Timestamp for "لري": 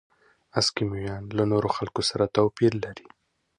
2.83-3.05